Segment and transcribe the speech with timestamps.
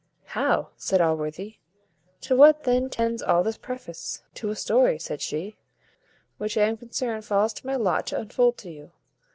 [0.25, 1.57] "How!" said Allworthy,
[2.21, 5.59] "to what then tends all this preface?" "To a story," said she,
[6.39, 8.91] "which I am concerned falls to my lot to unfold to you.